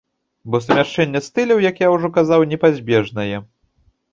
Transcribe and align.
Бо 0.53 0.61
сумяшчэнне 0.67 1.21
стыляў, 1.27 1.61
як 1.65 1.79
я 1.85 1.91
ўжо 1.97 2.11
казаў, 2.17 2.49
непазбежнае. 2.55 3.35